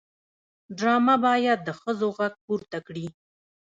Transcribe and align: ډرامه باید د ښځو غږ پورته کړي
ډرامه 0.77 1.15
باید 1.25 1.59
د 1.63 1.69
ښځو 1.79 2.07
غږ 2.17 2.33
پورته 2.45 2.77
کړي 2.87 3.07